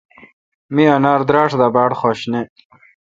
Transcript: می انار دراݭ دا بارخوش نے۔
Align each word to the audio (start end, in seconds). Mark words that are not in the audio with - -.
می 0.73 0.83
انار 0.95 1.19
دراݭ 1.29 1.51
دا 1.59 1.67
بارخوش 1.75 2.19
نے۔ 2.31 2.41